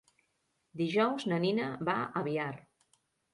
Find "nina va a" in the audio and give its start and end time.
1.43-2.25